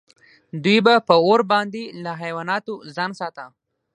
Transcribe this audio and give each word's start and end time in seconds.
دوی 0.63 0.79
به 0.85 0.93
په 1.07 1.15
اور 1.25 1.41
باندې 1.51 1.83
له 2.03 2.11
حیواناتو 2.21 2.73
ځان 2.95 3.11
ساته. 3.19 3.45